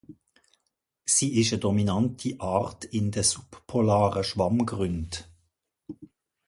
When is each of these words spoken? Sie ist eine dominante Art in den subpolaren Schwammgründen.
Sie 1.05 1.39
ist 1.39 1.53
eine 1.53 1.59
dominante 1.59 2.35
Art 2.39 2.85
in 2.85 3.11
den 3.11 3.21
subpolaren 3.21 4.23
Schwammgründen. 4.23 5.25